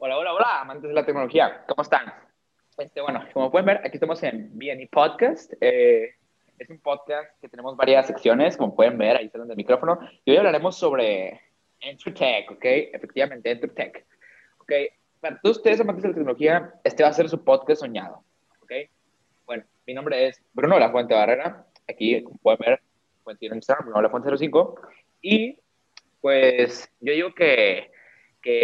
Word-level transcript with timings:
Hola, 0.00 0.16
hola, 0.16 0.32
hola, 0.32 0.60
amantes 0.60 0.88
de 0.88 0.94
la 0.94 1.04
tecnología, 1.04 1.64
¿cómo 1.66 1.82
están? 1.82 2.14
Este, 2.76 3.00
bueno, 3.00 3.20
como 3.32 3.50
pueden 3.50 3.66
ver, 3.66 3.78
aquí 3.78 3.96
estamos 3.96 4.22
en 4.22 4.56
BNE 4.56 4.88
Podcast. 4.92 5.52
Eh, 5.60 6.14
es 6.56 6.70
un 6.70 6.78
podcast 6.78 7.28
que 7.40 7.48
tenemos 7.48 7.76
varias 7.76 8.06
secciones, 8.06 8.56
como 8.56 8.76
pueden 8.76 8.96
ver, 8.96 9.16
ahí 9.16 9.26
está 9.26 9.38
el 9.38 9.56
micrófono. 9.56 9.98
Y 10.24 10.30
hoy 10.30 10.36
hablaremos 10.36 10.78
sobre 10.78 11.40
EnterTech, 11.80 12.48
¿ok? 12.48 12.64
Efectivamente, 12.64 13.50
EnterTech. 13.50 14.06
¿Ok? 14.58 14.72
Para 15.18 15.40
todos 15.40 15.56
ustedes, 15.56 15.80
amantes 15.80 16.04
de 16.04 16.10
la 16.10 16.14
tecnología, 16.14 16.74
este 16.84 17.02
va 17.02 17.08
a 17.08 17.12
ser 17.12 17.28
su 17.28 17.42
podcast 17.42 17.80
soñado, 17.80 18.22
¿ok? 18.62 18.72
Bueno, 19.46 19.64
mi 19.84 19.94
nombre 19.94 20.28
es 20.28 20.40
Bruno 20.52 20.76
de 20.76 20.80
la 20.80 20.92
Fuente 20.92 21.14
Barrera. 21.14 21.66
Aquí, 21.88 22.22
como 22.22 22.38
pueden 22.38 22.60
ver, 22.60 22.80
en 23.40 23.56
Instagram, 23.56 23.86
Bruno 23.86 23.98
de 23.98 24.02
la 24.04 24.10
Fuente 24.10 24.38
05. 24.38 24.80
Y, 25.22 25.58
pues, 26.20 26.88
yo 27.00 27.12
digo 27.12 27.34
que 27.34 27.90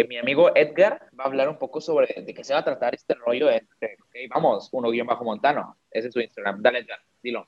mi 0.09 0.17
amigo 0.17 0.55
Edgar 0.55 1.09
va 1.17 1.25
a 1.25 1.27
hablar 1.27 1.49
un 1.49 1.57
poco 1.57 1.79
sobre 1.81 2.21
de 2.21 2.33
qué 2.33 2.43
se 2.43 2.53
va 2.53 2.59
a 2.59 2.63
tratar 2.63 2.95
este 2.95 3.13
rollo. 3.13 3.47
De, 3.47 3.67
okay, 4.07 4.27
vamos, 4.27 4.69
uno 4.71 4.89
guion 4.89 5.07
bajo 5.07 5.23
montano. 5.23 5.77
Ese 5.91 6.07
es 6.07 6.13
su 6.13 6.19
Instagram. 6.19 6.61
Dale, 6.61 6.79
Edgar, 6.79 6.99
dilo. 7.21 7.47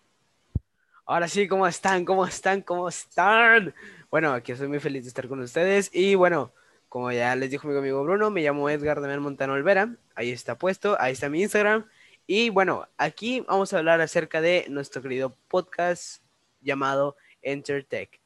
Ahora 1.05 1.27
sí, 1.27 1.47
¿cómo 1.47 1.65
están? 1.65 2.03
¿Cómo 2.05 2.25
están? 2.25 2.61
¿Cómo 2.61 2.89
están? 2.89 3.73
Bueno, 4.11 4.33
aquí 4.33 4.51
estoy 4.51 4.67
muy 4.67 4.79
feliz 4.79 5.03
de 5.03 5.09
estar 5.09 5.27
con 5.27 5.39
ustedes. 5.39 5.89
Y 5.93 6.15
bueno, 6.15 6.51
como 6.89 7.11
ya 7.11 7.35
les 7.35 7.49
dijo 7.49 7.67
mi 7.67 7.77
amigo 7.77 8.03
Bruno, 8.03 8.29
me 8.29 8.41
llamo 8.41 8.69
Edgar 8.69 9.01
Damián 9.01 9.21
Montano 9.21 9.53
Olvera. 9.53 9.95
Ahí 10.15 10.31
está 10.31 10.57
puesto, 10.57 10.97
ahí 10.99 11.13
está 11.13 11.29
mi 11.29 11.41
Instagram. 11.41 11.85
Y 12.25 12.49
bueno, 12.49 12.87
aquí 12.97 13.41
vamos 13.47 13.73
a 13.73 13.77
hablar 13.77 14.01
acerca 14.01 14.41
de 14.41 14.65
nuestro 14.69 15.01
querido 15.01 15.35
podcast 15.47 16.21
llamado 16.61 17.15
EnterTech. 17.41 18.19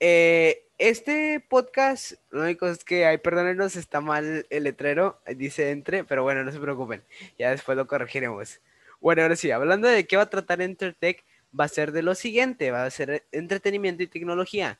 Eh, 0.00 0.69
este 0.80 1.40
podcast, 1.40 2.14
lo 2.30 2.42
único 2.42 2.66
es 2.66 2.84
que, 2.84 3.04
hay 3.04 3.18
perdónenos, 3.18 3.76
está 3.76 4.00
mal 4.00 4.46
el 4.48 4.64
letrero, 4.64 5.20
dice 5.36 5.72
entre, 5.72 6.04
pero 6.04 6.22
bueno, 6.22 6.42
no 6.42 6.50
se 6.50 6.58
preocupen, 6.58 7.04
ya 7.38 7.50
después 7.50 7.76
lo 7.76 7.86
corregiremos. 7.86 8.60
Bueno, 8.98 9.22
ahora 9.22 9.36
sí, 9.36 9.50
hablando 9.50 9.88
de 9.88 10.06
qué 10.06 10.16
va 10.16 10.22
a 10.22 10.30
tratar 10.30 10.62
Entertech, 10.62 11.22
va 11.58 11.64
a 11.64 11.68
ser 11.68 11.92
de 11.92 12.02
lo 12.02 12.14
siguiente, 12.14 12.70
va 12.70 12.84
a 12.86 12.90
ser 12.90 13.26
entretenimiento 13.30 14.02
y 14.02 14.06
tecnología. 14.06 14.78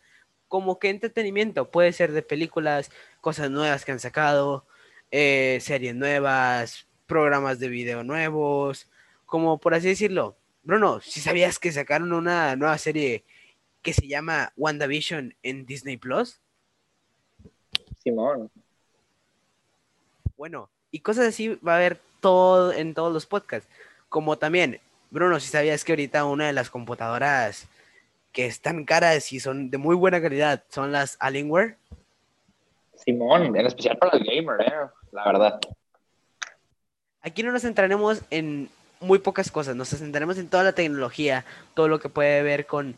Como 0.48 0.78
que 0.78 0.88
entretenimiento 0.88 1.70
puede 1.70 1.92
ser 1.92 2.12
de 2.12 2.22
películas, 2.22 2.90
cosas 3.20 3.50
nuevas 3.50 3.84
que 3.84 3.92
han 3.92 4.00
sacado, 4.00 4.66
eh, 5.10 5.58
series 5.60 5.94
nuevas, 5.94 6.88
programas 7.06 7.58
de 7.58 7.68
video 7.68 8.04
nuevos, 8.04 8.90
como 9.26 9.60
por 9.60 9.74
así 9.74 9.88
decirlo. 9.88 10.38
Bruno, 10.62 11.00
si 11.02 11.20
sabías 11.20 11.58
que 11.58 11.72
sacaron 11.72 12.12
una 12.14 12.56
nueva 12.56 12.78
serie 12.78 13.24
que 13.82 13.92
se 13.92 14.06
llama 14.06 14.52
WandaVision 14.56 15.34
en 15.42 15.66
Disney 15.66 15.96
Plus. 15.96 16.40
Simón. 18.02 18.50
Bueno, 20.36 20.70
y 20.90 21.00
cosas 21.00 21.26
así 21.26 21.48
va 21.56 21.74
a 21.74 21.76
haber 21.76 22.00
todo 22.20 22.72
en 22.72 22.94
todos 22.94 23.12
los 23.12 23.26
podcasts. 23.26 23.68
Como 24.08 24.38
también, 24.38 24.80
Bruno, 25.10 25.38
si 25.40 25.48
sabías 25.48 25.84
que 25.84 25.92
ahorita 25.92 26.24
una 26.24 26.46
de 26.46 26.52
las 26.52 26.70
computadoras 26.70 27.68
que 28.32 28.46
están 28.46 28.84
caras 28.84 29.32
y 29.32 29.40
son 29.40 29.70
de 29.70 29.78
muy 29.78 29.96
buena 29.96 30.20
calidad 30.20 30.62
son 30.68 30.92
las 30.92 31.16
Alienware. 31.20 31.76
Simón, 32.94 33.56
en 33.56 33.66
especial 33.66 33.98
para 33.98 34.16
el 34.16 34.24
gamer, 34.24 34.60
eh, 34.60 34.72
la 35.12 35.24
verdad. 35.24 35.60
Aquí 37.22 37.42
no 37.42 37.52
nos 37.52 37.62
centraremos 37.62 38.22
en 38.30 38.68
muy 39.00 39.18
pocas 39.18 39.50
cosas, 39.50 39.76
nos 39.76 39.88
centraremos 39.88 40.38
en 40.38 40.48
toda 40.48 40.62
la 40.62 40.72
tecnología, 40.72 41.44
todo 41.74 41.88
lo 41.88 41.98
que 41.98 42.08
puede 42.08 42.42
ver 42.42 42.66
con 42.66 42.96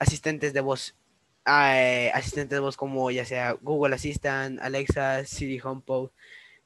asistentes 0.00 0.52
de 0.52 0.60
voz, 0.60 0.96
eh, 1.46 2.10
asistentes 2.12 2.56
de 2.56 2.60
voz 2.60 2.76
como 2.76 3.10
ya 3.12 3.24
sea 3.24 3.52
Google 3.60 3.94
Assistant, 3.94 4.60
Alexa, 4.60 5.24
Siri 5.24 5.60
HomePod, 5.62 6.10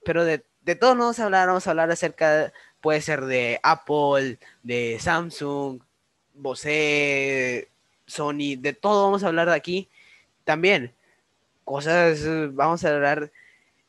pero 0.05 0.25
de, 0.25 0.43
de 0.63 0.75
todo 0.77 0.95
no 0.95 1.01
vamos 1.03 1.19
a 1.19 1.25
hablar, 1.25 1.49
vamos 1.49 1.67
a 1.67 1.71
hablar 1.71 1.91
acerca, 1.91 2.53
puede 2.81 3.03
ser 3.03 3.27
de 3.27 3.61
Apple, 3.63 4.39
de 4.63 4.99
Samsung, 5.01 5.81
Bose, 6.35 7.69
Sony, 8.07 8.57
de 8.59 8.73
todo 8.73 9.05
vamos 9.05 9.25
a 9.25 9.29
hablar 9.29 9.49
de 9.49 9.55
aquí. 9.55 9.89
También, 10.45 10.93
cosas, 11.65 12.21
vamos 12.55 12.85
a 12.85 12.95
hablar 12.95 13.33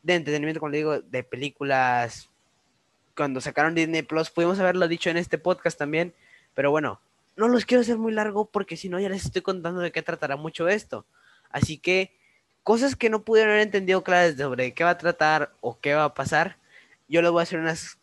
de 0.03 0.15
entretenimiento, 0.15 0.59
como 0.59 0.71
digo, 0.71 1.01
de 1.01 1.23
películas. 1.23 2.29
Cuando 3.15 3.41
sacaron 3.41 3.75
Disney 3.75 4.01
Plus, 4.03 4.29
pudimos 4.29 4.59
haberlo 4.59 4.87
dicho 4.87 5.09
en 5.09 5.17
este 5.17 5.37
podcast 5.37 5.77
también, 5.77 6.13
pero 6.53 6.71
bueno, 6.71 6.99
no 7.35 7.47
los 7.47 7.65
quiero 7.65 7.81
hacer 7.81 7.97
muy 7.97 8.13
largo 8.13 8.45
porque 8.45 8.77
si 8.77 8.89
no 8.89 8.99
ya 8.99 9.09
les 9.09 9.25
estoy 9.25 9.41
contando 9.41 9.81
de 9.81 9.91
qué 9.91 10.01
tratará 10.01 10.35
mucho 10.35 10.67
esto. 10.67 11.05
Así 11.49 11.77
que 11.77 12.11
cosas 12.63 12.95
que 12.95 13.09
no 13.09 13.23
pudieron 13.23 13.51
haber 13.51 13.63
entendido 13.63 14.03
claras 14.03 14.35
sobre 14.35 14.73
qué 14.73 14.83
va 14.83 14.91
a 14.91 14.97
tratar 14.97 15.51
o 15.61 15.79
qué 15.79 15.93
va 15.93 16.05
a 16.05 16.13
pasar, 16.13 16.57
yo 17.07 17.21
les 17.21 17.31
voy 17.31 17.41
a 17.41 17.43
hacer 17.43 17.59
unas, 17.59 17.97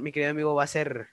mi 0.00 0.12
querido 0.12 0.30
amigo 0.30 0.54
va 0.54 0.62
a 0.62 0.64
hacer 0.64 1.08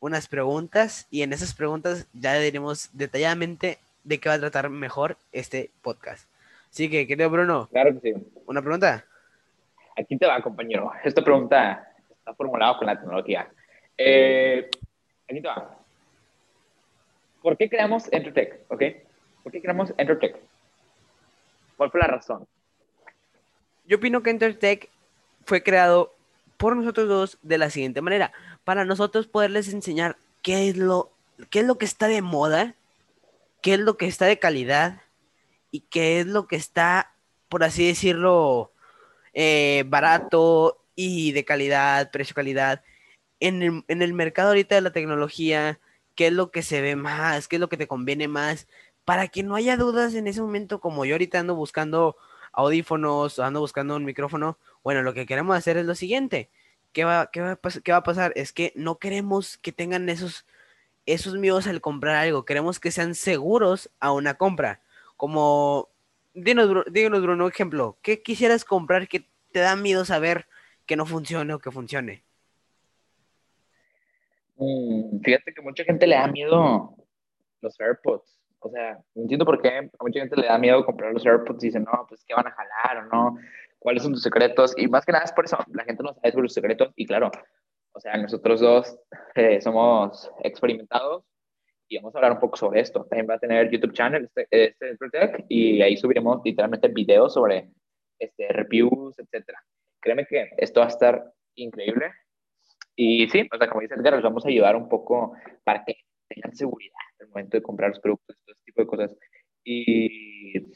unas 0.00 0.28
preguntas 0.28 1.06
y 1.10 1.22
en 1.22 1.32
esas 1.32 1.54
preguntas 1.54 2.06
ya 2.12 2.34
diremos 2.34 2.90
detalladamente 2.92 3.78
de 4.04 4.20
qué 4.20 4.28
va 4.28 4.36
a 4.36 4.40
tratar 4.40 4.70
mejor 4.70 5.16
este 5.32 5.70
podcast. 5.82 6.28
Así 6.70 6.90
que, 6.90 7.06
querido 7.06 7.30
Bruno. 7.30 7.68
Claro 7.70 7.98
que 8.00 8.12
sí. 8.12 8.26
¿Una 8.46 8.60
pregunta? 8.60 9.04
Aquí 9.96 10.16
te 10.16 10.26
va, 10.26 10.40
compañero. 10.40 10.92
Esta 11.02 11.24
pregunta 11.24 11.88
está 12.08 12.34
formulada 12.34 12.76
con 12.76 12.86
la 12.86 12.98
tecnología. 12.98 13.48
Eh, 13.96 14.68
aquí 15.28 15.40
te 15.40 15.48
va. 15.48 15.77
¿Por 17.42 17.56
qué 17.56 17.68
creamos 17.68 18.12
Entertech? 18.12 18.60
¿Ok? 18.68 18.82
¿Por 19.42 19.52
qué 19.52 19.60
creamos 19.60 19.92
Entertech? 19.96 20.36
¿Cuál 21.76 21.90
fue 21.90 22.00
la 22.00 22.06
razón? 22.08 22.46
Yo 23.86 23.96
opino 23.96 24.22
que 24.22 24.30
Entertech 24.30 24.90
fue 25.44 25.62
creado 25.62 26.14
por 26.56 26.76
nosotros 26.76 27.08
dos 27.08 27.38
de 27.42 27.58
la 27.58 27.70
siguiente 27.70 28.02
manera. 28.02 28.32
Para 28.64 28.84
nosotros 28.84 29.26
poderles 29.26 29.72
enseñar 29.72 30.18
qué 30.42 30.68
es 30.68 30.76
lo, 30.76 31.10
qué 31.50 31.60
es 31.60 31.66
lo 31.66 31.78
que 31.78 31.84
está 31.84 32.08
de 32.08 32.20
moda, 32.20 32.74
qué 33.62 33.74
es 33.74 33.80
lo 33.80 33.96
que 33.96 34.06
está 34.06 34.26
de 34.26 34.38
calidad 34.38 35.00
y 35.70 35.80
qué 35.80 36.20
es 36.20 36.26
lo 36.26 36.46
que 36.46 36.56
está, 36.56 37.14
por 37.48 37.64
así 37.64 37.86
decirlo, 37.86 38.72
eh, 39.32 39.84
barato 39.86 40.78
y 40.94 41.32
de 41.32 41.44
calidad, 41.44 42.10
precio-calidad. 42.10 42.82
En 43.40 43.62
el, 43.62 43.84
en 43.86 44.02
el 44.02 44.12
mercado 44.12 44.48
ahorita 44.48 44.74
de 44.74 44.80
la 44.80 44.92
tecnología, 44.92 45.78
qué 46.18 46.26
es 46.28 46.32
lo 46.32 46.50
que 46.50 46.62
se 46.62 46.80
ve 46.82 46.96
más, 46.96 47.46
qué 47.46 47.56
es 47.56 47.60
lo 47.60 47.68
que 47.68 47.76
te 47.76 47.86
conviene 47.86 48.26
más, 48.26 48.66
para 49.04 49.28
que 49.28 49.44
no 49.44 49.54
haya 49.54 49.76
dudas 49.76 50.14
en 50.14 50.26
ese 50.26 50.42
momento, 50.42 50.80
como 50.80 51.04
yo 51.04 51.14
ahorita 51.14 51.38
ando 51.38 51.54
buscando 51.54 52.16
audífonos, 52.52 53.38
ando 53.38 53.60
buscando 53.60 53.94
un 53.94 54.04
micrófono, 54.04 54.58
bueno, 54.82 55.02
lo 55.02 55.14
que 55.14 55.26
queremos 55.26 55.56
hacer 55.56 55.76
es 55.76 55.86
lo 55.86 55.94
siguiente. 55.94 56.50
¿Qué 56.92 57.04
va, 57.04 57.30
qué 57.30 57.40
va, 57.40 57.56
qué 57.84 57.92
va 57.92 57.98
a 57.98 58.02
pasar? 58.02 58.32
Es 58.34 58.52
que 58.52 58.72
no 58.74 58.98
queremos 58.98 59.58
que 59.58 59.70
tengan 59.70 60.08
esos, 60.08 60.44
esos 61.06 61.36
miedos 61.36 61.68
al 61.68 61.80
comprar 61.80 62.16
algo, 62.16 62.44
queremos 62.44 62.80
que 62.80 62.90
sean 62.90 63.14
seguros 63.14 63.90
a 64.00 64.10
una 64.12 64.34
compra. 64.34 64.82
Como, 65.16 65.88
díganos, 66.34 66.84
díganos 66.90 67.22
Bruno, 67.22 67.46
ejemplo, 67.46 67.96
¿qué 68.02 68.22
quisieras 68.22 68.64
comprar 68.64 69.06
que 69.08 69.28
te 69.52 69.60
da 69.60 69.76
miedo 69.76 70.04
saber 70.04 70.48
que 70.86 70.96
no 70.96 71.06
funcione 71.06 71.54
o 71.54 71.60
que 71.60 71.70
funcione? 71.70 72.24
Mm, 74.58 75.20
fíjate 75.20 75.54
que 75.54 75.62
mucha 75.62 75.84
gente 75.84 76.06
le 76.06 76.16
da 76.16 76.26
miedo 76.26 76.94
los 77.60 77.80
AirPods. 77.80 78.38
O 78.60 78.70
sea, 78.70 78.98
no 79.14 79.22
entiendo 79.22 79.44
por 79.44 79.62
qué 79.62 79.68
a 79.68 79.82
mucha 80.00 80.20
gente 80.20 80.36
le 80.36 80.48
da 80.48 80.58
miedo 80.58 80.84
comprar 80.84 81.12
los 81.12 81.24
AirPods 81.24 81.62
y 81.62 81.68
dicen, 81.68 81.84
no, 81.84 82.06
pues 82.08 82.24
qué 82.26 82.34
van 82.34 82.46
a 82.48 82.50
jalar 82.50 83.04
o 83.04 83.08
no, 83.08 83.38
cuáles 83.78 84.02
son 84.02 84.12
tus 84.12 84.22
secretos. 84.22 84.74
Y 84.76 84.88
más 84.88 85.04
que 85.06 85.12
nada 85.12 85.24
es 85.24 85.32
por 85.32 85.44
eso, 85.44 85.58
la 85.72 85.84
gente 85.84 86.02
no 86.02 86.12
sabe 86.14 86.32
sobre 86.32 86.42
los 86.44 86.54
secretos. 86.54 86.92
Y 86.96 87.06
claro, 87.06 87.30
o 87.92 88.00
sea, 88.00 88.16
nosotros 88.16 88.60
dos 88.60 88.98
eh, 89.36 89.60
somos 89.60 90.30
experimentados 90.42 91.24
y 91.88 91.96
vamos 91.96 92.14
a 92.14 92.18
hablar 92.18 92.32
un 92.32 92.40
poco 92.40 92.56
sobre 92.56 92.80
esto. 92.80 93.04
También 93.04 93.28
va 93.30 93.34
a 93.34 93.38
tener 93.38 93.70
YouTube 93.70 93.92
channel, 93.92 94.28
este, 94.34 94.74
este 94.80 95.08
Tech, 95.10 95.44
y 95.48 95.80
ahí 95.80 95.96
subiremos 95.96 96.40
literalmente 96.44 96.88
videos 96.88 97.34
sobre 97.34 97.70
este, 98.18 98.48
reviews, 98.48 99.18
etcétera. 99.18 99.62
Créeme 100.00 100.26
que 100.26 100.50
esto 100.58 100.80
va 100.80 100.86
a 100.86 100.90
estar 100.90 101.32
increíble. 101.54 102.12
Y 103.00 103.28
sí, 103.28 103.48
o 103.52 103.56
sea, 103.56 103.68
como 103.68 103.80
dice 103.80 103.94
Edgar, 103.94 104.14
les 104.14 104.24
vamos 104.24 104.44
a 104.44 104.48
ayudar 104.48 104.74
un 104.74 104.88
poco 104.88 105.32
para 105.62 105.84
que 105.84 105.98
tengan 106.28 106.52
seguridad 106.56 106.98
al 107.20 107.28
momento 107.28 107.56
de 107.56 107.62
comprar 107.62 107.90
los 107.90 108.00
productos, 108.00 108.36
todo 108.44 108.52
ese 108.52 108.64
tipo 108.64 108.82
de 108.82 108.88
cosas. 108.88 109.16
Y, 109.62 110.66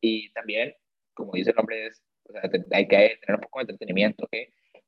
y 0.00 0.32
también, 0.32 0.72
como 1.12 1.32
dice 1.32 1.50
el 1.50 1.56
nombre, 1.56 1.88
es, 1.88 2.02
o 2.24 2.32
sea, 2.32 2.40
hay 2.72 2.88
que 2.88 3.18
tener 3.20 3.34
un 3.34 3.40
poco 3.42 3.58
de 3.58 3.64
entretenimiento, 3.64 4.24
¿ok? 4.24 4.32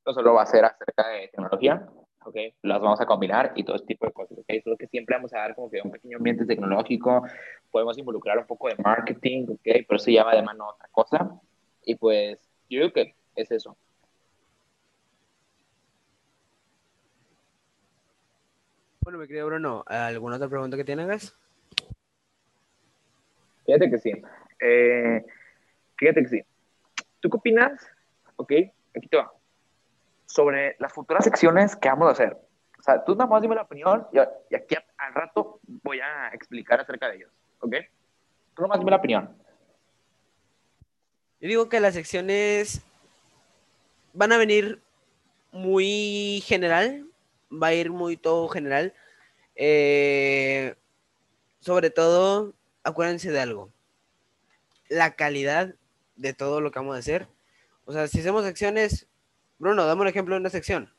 No 0.06 0.14
solo 0.14 0.32
va 0.32 0.42
a 0.44 0.46
ser 0.46 0.64
acerca 0.64 1.08
de 1.08 1.28
tecnología, 1.28 1.86
¿ok? 2.24 2.36
Las 2.62 2.80
vamos 2.80 3.00
a 3.02 3.06
combinar 3.06 3.52
y 3.54 3.62
todo 3.62 3.76
ese 3.76 3.84
tipo 3.84 4.06
de 4.06 4.12
cosas, 4.12 4.38
¿ok? 4.38 4.50
Solo 4.64 4.78
que 4.78 4.86
siempre 4.86 5.16
vamos 5.16 5.34
a 5.34 5.40
dar 5.40 5.54
como 5.54 5.70
que 5.70 5.82
un 5.84 5.90
pequeño 5.90 6.16
ambiente 6.16 6.46
tecnológico, 6.46 7.24
podemos 7.70 7.98
involucrar 7.98 8.38
un 8.38 8.46
poco 8.46 8.68
de 8.68 8.76
marketing, 8.82 9.48
¿ok? 9.50 9.60
Pero 9.86 9.96
eso 9.96 10.10
ya 10.10 10.24
va 10.24 10.34
de 10.34 10.42
mano 10.42 10.70
otra 10.70 10.88
cosa. 10.92 11.38
Y 11.84 11.96
pues, 11.96 12.40
yo 12.70 12.80
creo 12.80 12.92
que 12.94 13.14
es 13.36 13.50
eso. 13.50 13.76
Bueno, 19.08 19.20
mi 19.20 19.26
querido 19.26 19.46
Bruno, 19.46 19.84
¿alguna 19.86 20.36
otra 20.36 20.50
pregunta 20.50 20.76
que 20.76 20.84
tienes? 20.84 21.34
Fíjate 23.64 23.88
que 23.88 23.96
sí. 23.96 24.12
Eh, 24.60 25.24
fíjate 25.96 26.22
que 26.24 26.28
sí. 26.28 26.42
¿Tú 27.18 27.30
qué 27.30 27.38
opinas 27.38 27.90
¿ok? 28.36 28.52
Aquí 28.94 29.08
te 29.08 29.16
va. 29.16 29.32
Sobre 30.26 30.76
las 30.78 30.92
futuras 30.92 31.24
secciones 31.24 31.74
que 31.74 31.88
vamos 31.88 32.08
a 32.08 32.10
hacer. 32.10 32.36
O 32.78 32.82
sea, 32.82 33.02
tú 33.02 33.14
nada 33.14 33.30
más 33.30 33.40
dime 33.40 33.54
la 33.54 33.62
opinión 33.62 34.06
y, 34.12 34.18
y 34.50 34.54
aquí 34.54 34.74
al 34.98 35.14
rato 35.14 35.58
voy 35.64 36.00
a 36.00 36.28
explicar 36.34 36.78
acerca 36.78 37.08
de 37.08 37.16
ellos, 37.16 37.30
¿ok? 37.60 37.76
Tú 38.54 38.60
nada 38.60 38.68
más 38.68 38.78
dime 38.78 38.90
la 38.90 38.98
opinión. 38.98 39.34
Yo 41.40 41.48
digo 41.48 41.70
que 41.70 41.80
las 41.80 41.94
secciones 41.94 42.82
van 44.12 44.32
a 44.32 44.36
venir 44.36 44.82
muy 45.50 46.42
general, 46.44 47.07
va 47.50 47.68
a 47.68 47.74
ir 47.74 47.90
muy 47.90 48.16
todo 48.16 48.48
general. 48.48 48.94
Eh, 49.54 50.74
sobre 51.60 51.90
todo, 51.90 52.54
acuérdense 52.84 53.30
de 53.30 53.40
algo. 53.40 53.70
La 54.88 55.16
calidad 55.16 55.74
de 56.16 56.32
todo 56.34 56.60
lo 56.60 56.70
que 56.70 56.78
vamos 56.78 56.96
a 56.96 57.00
hacer. 57.00 57.28
O 57.84 57.92
sea, 57.92 58.06
si 58.08 58.20
hacemos 58.20 58.44
secciones, 58.44 59.08
Bruno, 59.58 59.86
dame 59.86 60.02
un 60.02 60.08
ejemplo 60.08 60.34
de 60.34 60.40
una 60.40 60.50
sección. 60.50 60.92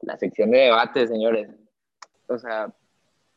La 0.00 0.16
sección 0.16 0.50
de 0.50 0.58
debate, 0.58 1.06
señores. 1.06 1.48
O 2.28 2.38
sea, 2.38 2.72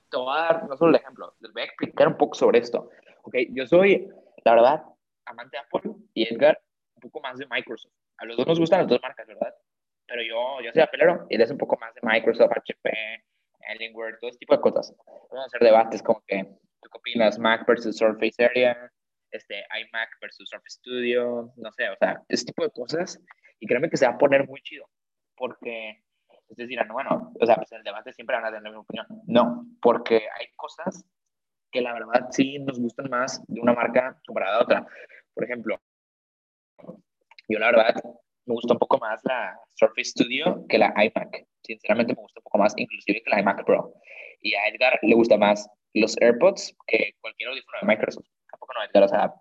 te 0.09 0.17
voy 0.17 0.35
a 0.35 0.41
dar 0.41 0.67
no 0.67 0.77
solo 0.77 0.89
el 0.89 0.95
ejemplo, 0.97 1.33
les 1.39 1.53
voy 1.53 1.61
a 1.61 1.65
explicar 1.65 2.07
un 2.09 2.17
poco 2.17 2.35
sobre 2.35 2.59
esto. 2.59 2.89
Ok, 3.23 3.35
yo 3.51 3.65
soy, 3.65 4.09
la 4.43 4.55
verdad, 4.55 4.83
amante 5.25 5.57
de 5.57 5.63
Apple 5.63 5.95
y 6.13 6.33
Edgar 6.33 6.61
un 6.95 7.01
poco 7.01 7.21
más 7.21 7.37
de 7.37 7.47
Microsoft. 7.47 7.93
A 8.17 8.25
los 8.25 8.37
dos 8.37 8.45
nos 8.45 8.59
gustan 8.59 8.81
las 8.81 8.87
dos 8.87 8.99
marcas, 9.01 9.25
¿verdad? 9.25 9.55
Pero 10.11 10.23
yo, 10.23 10.61
yo 10.61 10.73
soy 10.73 10.81
apelero 10.81 11.25
y 11.29 11.41
es 11.41 11.49
un 11.51 11.57
poco 11.57 11.77
más 11.79 11.95
de 11.95 12.01
Microsoft, 12.03 12.51
HP, 12.51 12.91
Alienware, 13.69 14.19
todo 14.19 14.29
ese 14.29 14.39
tipo 14.39 14.53
de 14.53 14.61
cosas. 14.61 14.93
Vamos 15.07 15.45
a 15.45 15.45
hacer 15.45 15.61
debates 15.61 16.03
como 16.03 16.21
que, 16.27 16.43
¿tú 16.81 16.89
qué 16.91 16.97
opinas? 16.97 17.39
Mac 17.39 17.65
versus 17.65 17.95
Surface 17.95 18.43
Area, 18.43 18.91
este, 19.31 19.63
iMac 19.79 20.09
versus 20.19 20.49
Surface 20.49 20.79
Studio, 20.79 21.53
no 21.55 21.71
sé, 21.71 21.89
o 21.89 21.95
sea, 21.95 22.21
ese 22.27 22.43
tipo 22.43 22.61
de 22.61 22.71
cosas. 22.71 23.21
Y 23.61 23.67
créeme 23.67 23.89
que 23.89 23.95
se 23.95 24.05
va 24.05 24.15
a 24.15 24.17
poner 24.17 24.45
muy 24.45 24.61
chido, 24.63 24.85
porque 25.37 26.03
ustedes 26.49 26.67
dirán, 26.67 26.89
bueno, 26.89 27.31
o 27.39 27.45
sea, 27.45 27.55
pues 27.55 27.71
en 27.71 27.77
el 27.77 27.83
debate 27.85 28.11
siempre 28.11 28.35
van 28.35 28.45
a 28.45 28.51
tener 28.51 28.69
mi 28.69 28.79
opinión. 28.79 29.07
No, 29.27 29.65
porque 29.81 30.27
hay 30.37 30.47
cosas 30.57 31.05
que 31.71 31.79
la 31.79 31.93
verdad 31.93 32.27
sí 32.31 32.59
nos 32.59 32.77
gustan 32.81 33.09
más 33.09 33.41
de 33.47 33.61
una 33.61 33.71
marca 33.71 34.19
comparada 34.27 34.57
a 34.57 34.63
otra. 34.63 34.85
Por 35.33 35.45
ejemplo, 35.45 35.79
yo 37.47 37.59
la 37.59 37.67
verdad 37.67 37.95
me 38.51 38.55
gusta 38.55 38.73
un 38.73 38.79
poco 38.79 38.97
más 38.97 39.21
la 39.23 39.57
Surface 39.75 40.11
Studio 40.11 40.65
que 40.67 40.77
la 40.77 40.93
iMac. 40.97 41.47
Sinceramente 41.63 42.13
me 42.13 42.21
gusta 42.21 42.41
un 42.41 42.43
poco 42.43 42.57
más, 42.57 42.73
inclusive 42.75 43.21
que 43.23 43.29
la 43.29 43.39
iMac 43.39 43.65
Pro. 43.65 43.93
Y 44.41 44.53
a 44.55 44.67
Edgar 44.67 44.99
le 45.01 45.15
gusta 45.15 45.37
más 45.37 45.69
los 45.93 46.19
AirPods 46.19 46.75
que 46.85 47.15
cualquier 47.21 47.49
audífono 47.49 47.77
de 47.81 47.87
Microsoft. 47.87 48.25
Tampoco 48.49 48.73
no, 48.73 48.83
Edgar, 48.83 49.03
o 49.03 49.07
sea, 49.07 49.33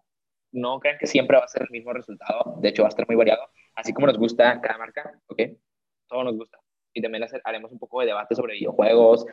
no 0.52 0.78
crean 0.78 0.98
que 0.98 1.06
siempre 1.06 1.36
va 1.36 1.44
a 1.44 1.48
ser 1.48 1.62
el 1.62 1.70
mismo 1.70 1.92
resultado. 1.92 2.56
De 2.60 2.68
hecho, 2.68 2.82
va 2.82 2.88
a 2.88 2.90
estar 2.90 3.06
muy 3.08 3.16
variado. 3.16 3.48
Así 3.74 3.92
como 3.92 4.06
nos 4.06 4.18
gusta 4.18 4.60
cada 4.60 4.78
marca, 4.78 5.10
¿ok? 5.26 5.42
Todo 6.06 6.24
nos 6.24 6.36
gusta. 6.36 6.58
Y 6.92 7.02
también 7.02 7.24
haremos 7.44 7.72
un 7.72 7.78
poco 7.78 8.00
de 8.00 8.06
debate 8.06 8.36
sobre 8.36 8.54
videojuegos, 8.54 9.26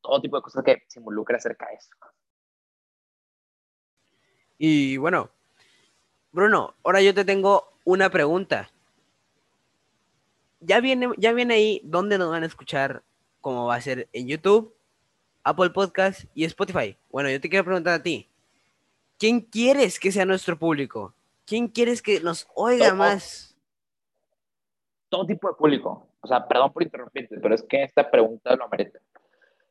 todo 0.00 0.20
tipo 0.20 0.36
de 0.36 0.42
cosas 0.42 0.64
que 0.64 0.82
se 0.88 0.98
involucren 0.98 1.36
acerca 1.36 1.68
de 1.68 1.74
eso. 1.74 1.90
Y 4.58 4.96
bueno, 4.96 5.30
Bruno, 6.32 6.74
ahora 6.82 7.00
yo 7.02 7.14
te 7.14 7.24
tengo 7.24 7.72
una 7.84 8.10
pregunta. 8.10 8.70
Ya 10.64 10.80
viene, 10.80 11.08
ya 11.18 11.32
viene 11.32 11.54
ahí 11.54 11.80
dónde 11.84 12.18
nos 12.18 12.30
van 12.30 12.44
a 12.44 12.46
escuchar, 12.46 13.02
cómo 13.40 13.66
va 13.66 13.74
a 13.74 13.80
ser 13.80 14.08
en 14.12 14.28
YouTube, 14.28 14.74
Apple 15.42 15.70
Podcast 15.70 16.24
y 16.34 16.44
Spotify. 16.44 16.96
Bueno, 17.10 17.28
yo 17.28 17.40
te 17.40 17.48
quiero 17.48 17.64
preguntar 17.64 17.94
a 17.94 18.02
ti. 18.02 18.28
¿Quién 19.18 19.40
quieres 19.40 19.98
que 19.98 20.12
sea 20.12 20.24
nuestro 20.24 20.58
público? 20.58 21.14
¿Quién 21.44 21.68
quieres 21.68 22.00
que 22.00 22.20
nos 22.20 22.48
oiga 22.54 22.88
Todo. 22.88 22.96
más? 22.96 23.56
Todo 25.08 25.26
tipo 25.26 25.48
de 25.48 25.54
público. 25.54 26.08
O 26.20 26.26
sea, 26.28 26.46
perdón 26.46 26.72
por 26.72 26.82
interrumpirte, 26.82 27.38
pero 27.40 27.54
es 27.54 27.62
que 27.62 27.82
esta 27.82 28.08
pregunta 28.10 28.54
lo 28.54 28.64
amerita. 28.64 29.00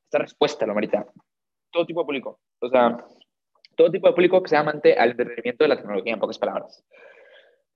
Esta 0.03 0.19
respuesta 0.19 0.65
lo 0.65 0.73
amerita. 0.73 1.05
Todo 1.71 1.85
tipo 1.85 2.01
de 2.01 2.05
público. 2.05 2.39
O 2.59 2.69
sea, 2.69 3.05
todo 3.75 3.89
tipo 3.89 4.07
de 4.07 4.13
público 4.13 4.44
que 4.44 4.49
sea 4.49 4.59
amante 4.59 4.97
al 4.97 5.11
entretenimiento 5.11 5.63
de 5.63 5.69
la 5.69 5.77
tecnología, 5.77 6.13
en 6.13 6.19
pocas 6.19 6.37
palabras. 6.37 6.83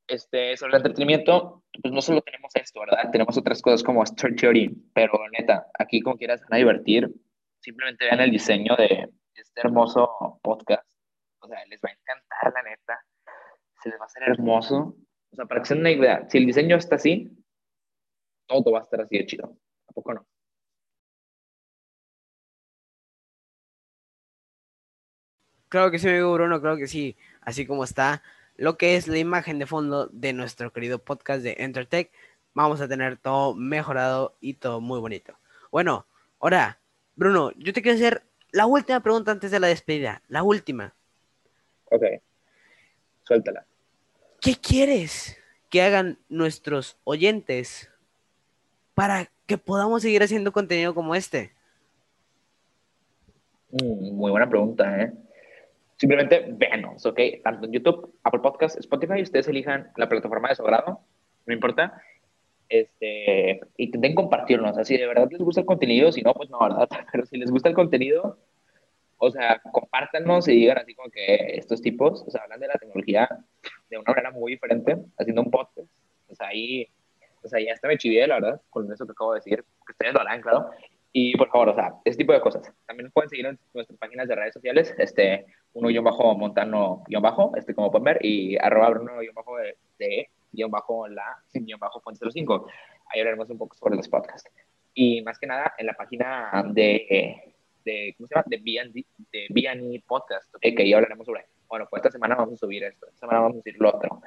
Este, 0.07 0.55
sobre 0.55 0.71
el 0.71 0.77
entretenimiento, 0.77 1.63
pues 1.81 1.93
no 1.93 2.01
solo 2.01 2.21
tenemos 2.21 2.51
esto, 2.55 2.79
¿verdad? 2.79 3.09
Tenemos 3.11 3.37
otras 3.37 3.61
cosas 3.61 3.81
como 3.81 4.03
Star 4.03 4.35
Theory, 4.35 4.69
pero 4.93 5.13
neta, 5.31 5.67
aquí 5.79 5.99
como 6.01 6.15
quieras 6.15 6.41
van 6.41 6.53
a 6.53 6.57
divertir, 6.57 7.11
simplemente 7.59 8.05
vean 8.05 8.19
el 8.19 8.29
diseño 8.29 8.75
de 8.75 9.09
este 9.33 9.61
hermoso 9.61 10.39
podcast. 10.43 10.87
O 11.39 11.47
sea, 11.47 11.65
les 11.65 11.79
va 11.79 11.89
a 11.89 11.93
encantar, 11.93 12.53
la 12.53 12.69
neta. 12.69 13.03
Se 13.81 13.89
les 13.89 13.99
va 13.99 14.03
a 14.03 14.05
hacer 14.05 14.23
hermoso. 14.23 14.95
O 15.31 15.35
sea, 15.35 15.45
para 15.45 15.61
que 15.61 15.67
se 15.67 15.73
den 15.73 15.81
una 15.81 15.91
idea, 15.91 16.29
si 16.29 16.37
el 16.37 16.45
diseño 16.45 16.77
está 16.77 16.95
así, 16.95 17.31
todo 18.47 18.71
va 18.71 18.79
a 18.79 18.83
estar 18.83 19.01
así 19.01 19.17
de 19.17 19.25
chido. 19.25 19.57
¿A 19.87 19.93
poco 19.93 20.13
no? 20.13 20.27
Claro 25.69 25.91
que 25.91 25.99
sí, 25.99 26.07
amigo 26.07 26.33
Bruno, 26.33 26.61
claro 26.61 26.77
que 26.77 26.87
sí. 26.87 27.17
Así 27.41 27.65
como 27.65 27.83
está 27.83 28.23
lo 28.57 28.77
que 28.77 28.95
es 28.95 29.07
la 29.07 29.17
imagen 29.17 29.59
de 29.59 29.65
fondo 29.65 30.07
de 30.07 30.33
nuestro 30.33 30.71
querido 30.71 30.99
podcast 30.99 31.43
de 31.43 31.55
Entertech, 31.59 32.11
vamos 32.53 32.81
a 32.81 32.87
tener 32.87 33.17
todo 33.17 33.53
mejorado 33.53 34.35
y 34.39 34.53
todo 34.55 34.81
muy 34.81 34.99
bonito. 34.99 35.37
Bueno, 35.71 36.05
ahora, 36.39 36.79
Bruno, 37.15 37.51
yo 37.57 37.73
te 37.73 37.81
quiero 37.81 37.97
hacer 37.97 38.23
la 38.51 38.65
última 38.65 39.01
pregunta 39.01 39.31
antes 39.31 39.51
de 39.51 39.59
la 39.59 39.67
despedida. 39.67 40.21
La 40.29 40.43
última. 40.43 40.93
Ok. 41.85 42.03
Suéltala. 43.23 43.65
¿Qué 44.39 44.55
quieres 44.55 45.37
que 45.69 45.81
hagan 45.81 46.17
nuestros 46.29 46.97
oyentes 47.03 47.89
para 48.93 49.29
que 49.45 49.57
podamos 49.57 50.01
seguir 50.01 50.23
haciendo 50.23 50.53
contenido 50.53 50.95
como 50.95 51.15
este? 51.15 51.51
Mm, 53.71 54.15
muy 54.15 54.31
buena 54.31 54.49
pregunta, 54.49 55.01
¿eh? 55.01 55.13
Simplemente 55.97 56.45
véanos, 56.49 57.05
¿ok? 57.05 57.19
Tanto 57.43 57.65
en 57.65 57.71
YouTube, 57.71 58.13
Apple 58.23 58.41
Podcast, 58.41 58.77
Spotify, 58.79 59.21
ustedes 59.21 59.47
elijan 59.47 59.91
la 59.95 60.09
plataforma 60.09 60.49
de 60.49 60.55
su 60.55 60.63
no 60.63 61.53
importa. 61.53 62.01
Este, 62.67 63.61
intenten 63.77 64.15
compartirnos, 64.15 64.77
así 64.77 64.97
de 64.97 65.05
verdad 65.05 65.27
les 65.29 65.39
gusta 65.39 65.61
el 65.61 65.67
contenido, 65.67 66.11
si 66.11 66.21
no, 66.21 66.33
pues 66.33 66.49
no, 66.49 66.59
¿verdad? 66.59 66.89
Pero 67.11 67.25
si 67.25 67.37
les 67.37 67.51
gusta 67.51 67.69
el 67.69 67.75
contenido, 67.75 68.39
o 69.17 69.31
sea, 69.31 69.61
compártanos 69.71 70.47
y 70.47 70.53
digan 70.53 70.79
así 70.79 70.93
como 70.95 71.09
que 71.09 71.35
estos 71.55 71.81
tipos, 71.81 72.23
o 72.27 72.31
sea, 72.31 72.41
hablan 72.43 72.59
de 72.59 72.67
la 72.67 72.73
tecnología 72.73 73.29
de 73.89 73.97
una 73.97 74.11
manera 74.11 74.31
muy 74.31 74.53
diferente, 74.53 74.97
haciendo 75.17 75.43
un 75.43 75.51
podcast. 75.51 75.87
O 76.27 76.35
sea, 76.35 76.47
ahí, 76.47 76.87
o 77.43 77.47
sea, 77.47 77.59
ya 77.61 77.73
hasta 77.73 77.87
me 77.87 77.97
chivié, 77.97 78.27
la 78.27 78.35
verdad, 78.35 78.61
con 78.69 78.91
eso 78.91 79.05
que 79.05 79.11
acabo 79.11 79.33
de 79.33 79.39
decir, 79.39 79.63
que 79.85 79.91
ustedes 79.91 80.13
lo 80.13 80.21
harán, 80.21 80.41
claro. 80.41 80.69
Y 81.13 81.37
por 81.37 81.49
favor, 81.49 81.69
o 81.69 81.75
sea, 81.75 81.93
ese 82.03 82.17
tipo 82.17 82.33
de 82.33 82.41
cosas. 82.41 82.73
También 82.85 83.09
pueden 83.11 83.29
seguir 83.29 83.45
en 83.45 83.59
nuestras 83.73 83.97
páginas 83.97 84.27
de 84.27 84.35
redes 84.35 84.53
sociales, 84.53 84.93
este, 84.97 85.45
uno 85.75 85.89
guion 85.89 86.03
bajo 86.03 86.35
montano 86.35 87.03
guion 87.07 87.21
bajo, 87.21 87.51
este 87.55 87.75
como 87.75 87.91
pueden 87.91 88.05
ver, 88.05 88.25
y 88.25 88.57
arroba 88.57 88.89
bruno 88.89 89.19
guion 89.19 89.35
bajo 89.35 89.57
de, 89.57 89.77
de 89.99 90.29
guion 90.51 90.71
bajo 90.71 91.07
la 91.07 91.37
guion 91.53 91.79
bajo 91.79 91.99
fuente 91.99 92.25
05. 92.29 92.67
Ahí 93.07 93.19
hablaremos 93.19 93.49
un 93.49 93.57
poco 93.57 93.75
sobre 93.75 93.95
los 93.95 94.07
podcasts. 94.07 94.49
Y 94.93 95.21
más 95.21 95.37
que 95.37 95.47
nada, 95.47 95.73
en 95.77 95.85
la 95.85 95.93
página 95.93 96.63
de, 96.73 97.53
de 97.83 98.15
¿cómo 98.17 98.27
se 98.27 98.35
llama? 98.35 98.45
De 98.47 98.57
B&D, 98.57 99.05
de 99.31 99.47
B&E 99.49 100.03
Podcast, 100.07 100.55
¿okay? 100.55 100.73
que 100.73 100.83
ahí 100.83 100.93
hablaremos 100.93 101.25
sobre, 101.25 101.45
bueno, 101.67 101.85
pues 101.89 101.99
esta 101.99 102.11
semana 102.11 102.35
vamos 102.35 102.53
a 102.53 102.57
subir 102.57 102.83
esto, 102.83 103.05
esta 103.07 103.19
semana 103.19 103.41
vamos 103.41 103.57
a 103.57 103.59
subir 103.59 103.75
lo 103.77 103.89
otro. 103.89 104.21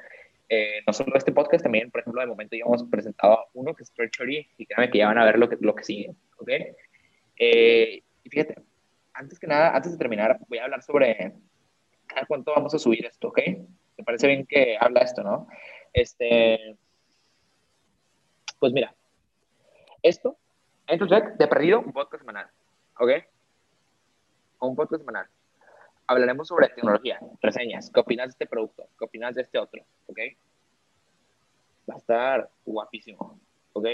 Eh, 0.47 0.81
no 0.85 0.93
solo 0.93 1.15
este 1.15 1.31
podcast, 1.31 1.63
también, 1.63 1.89
por 1.89 2.01
ejemplo, 2.01 2.21
de 2.21 2.27
momento 2.27 2.55
ya 2.55 2.63
hemos 2.65 2.83
presentado 2.83 3.45
uno 3.53 3.73
que 3.73 3.83
es 3.83 3.91
Treachery, 3.91 4.47
y 4.57 4.65
créanme 4.67 4.91
que 4.91 4.99
ya 4.99 5.07
van 5.07 5.17
a 5.17 5.25
ver 5.25 5.39
lo 5.39 5.49
que, 5.49 5.57
lo 5.59 5.73
que 5.73 5.83
sigue, 5.83 6.13
¿ok? 6.37 6.49
Eh, 7.37 8.03
y 8.23 8.29
fíjate, 8.29 8.55
antes 9.19 9.37
que 9.37 9.47
nada, 9.47 9.75
antes 9.75 9.91
de 9.91 9.97
terminar, 9.97 10.39
voy 10.47 10.59
a 10.59 10.63
hablar 10.63 10.81
sobre 10.81 11.33
cuánto 12.27 12.53
vamos 12.53 12.73
a 12.73 12.79
subir 12.79 13.05
esto, 13.05 13.27
¿ok? 13.27 13.39
¿Te 13.97 14.03
parece 14.03 14.27
bien 14.27 14.45
que 14.47 14.77
habla 14.79 15.01
esto, 15.01 15.23
no? 15.23 15.47
Este, 15.91 16.77
pues 18.59 18.71
mira, 18.71 18.95
esto, 20.01 20.37
entonces, 20.87 21.37
de 21.37 21.47
perdido, 21.47 21.81
un 21.81 21.91
podcast 21.91 22.21
semanal, 22.21 22.49
¿ok? 22.97 23.09
Un 24.61 24.75
podcast 24.75 25.01
semanal. 25.01 25.27
Hablaremos 26.07 26.47
sobre 26.47 26.69
tecnología, 26.69 27.19
reseñas, 27.41 27.91
qué 27.93 27.99
opinas 27.99 28.27
de 28.27 28.31
este 28.31 28.47
producto, 28.47 28.87
qué 28.97 29.05
opinas 29.05 29.35
de 29.35 29.41
este 29.41 29.59
otro, 29.59 29.83
¿ok? 30.07 30.19
Va 31.89 31.95
a 31.95 31.97
estar 31.97 32.49
guapísimo, 32.65 33.37
¿ok? 33.73 33.87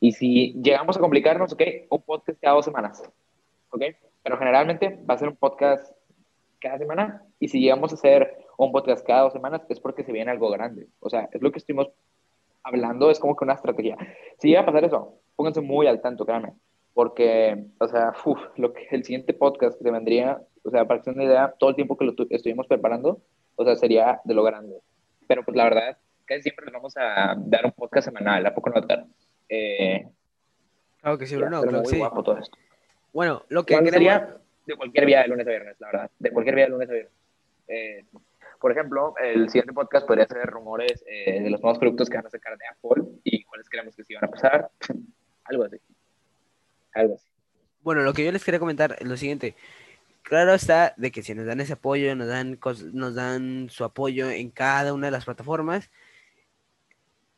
Y 0.00 0.12
si 0.12 0.52
llegamos 0.62 0.98
a 0.98 1.00
complicarnos, 1.00 1.54
¿ok? 1.54 1.62
Un 1.88 2.02
podcast 2.02 2.38
cada 2.38 2.56
dos 2.56 2.66
semanas, 2.66 3.02
¿ok? 3.70 3.82
Pero 4.22 4.38
generalmente 4.38 4.98
va 5.08 5.14
a 5.14 5.18
ser 5.18 5.28
un 5.28 5.36
podcast 5.36 5.94
cada 6.60 6.78
semana. 6.78 7.24
Y 7.38 7.48
si 7.48 7.60
llegamos 7.60 7.92
a 7.92 7.94
hacer 7.94 8.38
un 8.58 8.72
podcast 8.72 9.06
cada 9.06 9.22
dos 9.22 9.32
semanas, 9.32 9.62
es 9.68 9.80
porque 9.80 10.04
se 10.04 10.12
viene 10.12 10.30
algo 10.30 10.50
grande. 10.50 10.88
O 11.00 11.10
sea, 11.10 11.28
es 11.32 11.42
lo 11.42 11.52
que 11.52 11.58
estuvimos 11.58 11.88
hablando, 12.62 13.10
es 13.10 13.20
como 13.20 13.36
que 13.36 13.44
una 13.44 13.54
estrategia. 13.54 13.96
Si 14.38 14.48
llega 14.48 14.62
a 14.62 14.66
pasar 14.66 14.84
eso, 14.84 15.20
pónganse 15.36 15.60
muy 15.60 15.86
al 15.86 16.00
tanto, 16.00 16.26
créanme. 16.26 16.54
Porque, 16.94 17.66
o 17.78 17.86
sea, 17.86 18.14
uf, 18.24 18.40
lo 18.56 18.72
que 18.72 18.88
el 18.90 19.04
siguiente 19.04 19.34
podcast 19.34 19.78
que 19.78 19.84
te 19.84 19.90
vendría, 19.90 20.42
o 20.64 20.70
sea, 20.70 20.86
para 20.86 21.00
que 21.00 21.04
se 21.04 21.10
una 21.10 21.24
idea, 21.24 21.54
todo 21.58 21.70
el 21.70 21.76
tiempo 21.76 21.96
que 21.96 22.06
lo 22.06 22.14
estuvimos 22.30 22.66
preparando, 22.66 23.20
O 23.54 23.64
sea, 23.64 23.76
sería 23.76 24.20
de 24.24 24.34
lo 24.34 24.42
grande. 24.42 24.80
Pero 25.28 25.44
pues 25.44 25.56
la 25.56 25.64
verdad, 25.64 25.98
casi 26.24 26.42
siempre 26.42 26.66
les 26.66 26.74
vamos 26.74 26.96
a 26.96 27.34
dar 27.38 27.64
un 27.64 27.72
podcast 27.72 28.08
semanal, 28.08 28.44
¿a 28.44 28.54
poco 28.54 28.70
no, 28.70 28.84
eh, 29.48 30.08
Claro 31.00 31.18
que 31.18 31.26
sí, 31.26 31.36
Bruno, 31.36 31.62
claro 31.62 31.82
que 31.82 31.88
sí. 31.88 31.98
guapo 31.98 32.22
todo 32.22 32.38
esto. 32.38 32.58
Bueno, 33.16 33.46
lo 33.48 33.64
que 33.64 33.72
¿Cuál 33.72 33.84
queremos... 33.84 34.12
sería 34.12 34.36
de 34.66 34.76
cualquier 34.76 35.06
día 35.06 35.22
de 35.22 35.28
lunes 35.28 35.46
a 35.46 35.50
viernes, 35.50 35.76
la 35.78 35.86
verdad. 35.86 36.10
De 36.18 36.30
cualquier 36.30 36.54
día 36.54 36.64
de 36.66 36.70
lunes 36.70 36.90
a 36.90 36.92
viernes. 36.92 37.12
Eh, 37.66 38.04
por 38.60 38.72
ejemplo, 38.72 39.14
el 39.16 39.48
siguiente 39.48 39.72
podcast 39.72 40.06
podría 40.06 40.26
ser 40.26 40.44
rumores 40.44 41.02
eh, 41.06 41.40
de 41.40 41.48
los 41.48 41.62
nuevos 41.62 41.78
productos 41.78 42.10
que 42.10 42.18
van 42.18 42.26
a 42.26 42.28
sacar 42.28 42.58
de 42.58 42.66
Apple 42.66 43.04
y 43.24 43.42
cuáles 43.44 43.70
creemos 43.70 43.96
que 43.96 44.04
sí 44.04 44.12
van 44.12 44.26
a 44.26 44.28
pasar. 44.28 44.70
Algo 45.44 45.64
así. 45.64 45.78
Algo 46.92 47.14
así. 47.14 47.26
Bueno, 47.80 48.02
lo 48.02 48.12
que 48.12 48.22
yo 48.22 48.30
les 48.30 48.44
quería 48.44 48.60
comentar 48.60 48.96
es 48.98 49.08
lo 49.08 49.16
siguiente. 49.16 49.54
Claro 50.20 50.52
está 50.52 50.92
de 50.98 51.10
que 51.10 51.22
si 51.22 51.34
nos 51.34 51.46
dan 51.46 51.60
ese 51.60 51.72
apoyo, 51.72 52.14
nos 52.16 52.28
dan, 52.28 52.58
nos 52.92 53.14
dan 53.14 53.70
su 53.70 53.84
apoyo 53.84 54.28
en 54.28 54.50
cada 54.50 54.92
una 54.92 55.06
de 55.06 55.12
las 55.12 55.24
plataformas, 55.24 55.90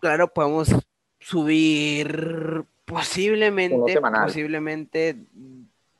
claro, 0.00 0.26
podemos 0.34 0.74
subir 1.20 2.66
posiblemente, 2.88 4.00
posiblemente, 4.00 5.16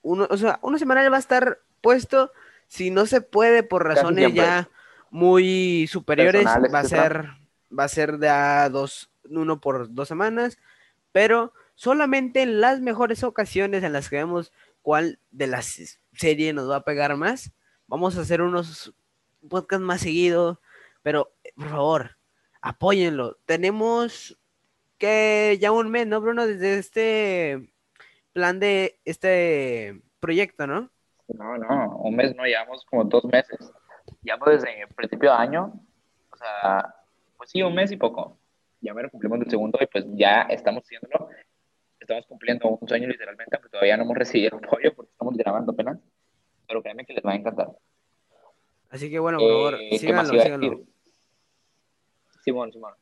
uno, 0.08 0.26
o 0.30 0.36
sea, 0.38 0.58
uno 0.62 0.78
semanal 0.78 1.12
va 1.12 1.16
a 1.16 1.20
estar 1.20 1.60
puesto, 1.82 2.32
si 2.66 2.90
no 2.90 3.04
se 3.04 3.20
puede 3.20 3.62
por 3.62 3.84
razones 3.84 4.32
ya 4.32 4.70
muy 5.10 5.86
superiores, 5.86 6.44
Personales, 6.44 6.74
va 6.74 6.78
a 6.80 6.84
ser, 6.84 7.28
va 7.78 7.84
a 7.84 7.88
ser 7.88 8.18
de 8.18 8.28
a 8.30 8.68
dos, 8.70 9.10
uno 9.28 9.60
por 9.60 9.92
dos 9.92 10.08
semanas, 10.08 10.58
pero 11.12 11.52
solamente 11.74 12.40
en 12.40 12.60
las 12.60 12.80
mejores 12.80 13.22
ocasiones 13.22 13.84
en 13.84 13.92
las 13.92 14.08
que 14.08 14.16
vemos 14.16 14.52
cuál 14.80 15.18
de 15.30 15.46
las 15.46 15.98
series 16.14 16.54
nos 16.54 16.70
va 16.70 16.76
a 16.76 16.84
pegar 16.84 17.14
más, 17.16 17.52
vamos 17.86 18.16
a 18.16 18.22
hacer 18.22 18.40
unos 18.40 18.94
podcasts 19.46 19.84
más 19.84 20.00
seguidos, 20.00 20.58
pero 21.02 21.34
por 21.54 21.68
favor, 21.68 22.16
apóyenlo. 22.62 23.36
Tenemos 23.44 24.38
que 24.96 25.58
ya 25.60 25.70
un 25.70 25.90
mes, 25.90 26.06
¿no, 26.06 26.20
Bruno? 26.20 26.46
Desde 26.46 26.78
este 26.78 27.70
plan 28.32 28.60
de 28.60 29.00
este 29.04 30.00
proyecto, 30.20 30.66
¿no? 30.66 30.90
No, 31.28 31.58
no, 31.58 31.96
un 31.98 32.16
mes 32.16 32.34
no, 32.34 32.44
llevamos 32.44 32.84
como 32.86 33.04
dos 33.04 33.24
meses. 33.24 33.72
Llevamos 34.22 34.48
desde 34.48 34.82
el 34.82 34.88
principio 34.88 35.30
de 35.30 35.36
año, 35.36 35.72
o 36.32 36.36
sea, 36.36 36.94
pues 37.36 37.50
sí, 37.50 37.62
un 37.62 37.74
mes 37.74 37.92
y 37.92 37.96
poco. 37.96 38.38
Ya 38.80 38.94
me 38.94 39.02
lo 39.02 39.10
cumplimos 39.10 39.40
el 39.40 39.50
segundo 39.50 39.78
y 39.80 39.86
pues 39.86 40.04
ya 40.14 40.42
estamos 40.42 40.84
haciéndolo. 40.84 41.28
Estamos 42.00 42.26
cumpliendo 42.26 42.68
un 42.68 42.88
sueño 42.88 43.08
literalmente, 43.08 43.56
aunque 43.56 43.68
todavía 43.68 43.96
no 43.96 44.04
hemos 44.04 44.16
recibido 44.16 44.56
apoyo 44.56 44.94
porque 44.94 45.10
estamos 45.10 45.36
grabando 45.36 45.72
apenas. 45.72 45.98
Pero 46.66 46.82
créanme 46.82 47.04
que 47.04 47.12
les 47.12 47.24
va 47.24 47.32
a 47.32 47.36
encantar. 47.36 47.68
Así 48.90 49.10
que 49.10 49.18
bueno, 49.18 49.38
por 49.38 49.48
favor, 49.48 49.74
Eh, 49.74 49.98
¿qué 50.00 50.12
más 50.12 50.28
síganlo, 50.28 50.42
síganlo. 50.42 50.80
Simón, 52.42 52.72
Simón. 52.72 52.94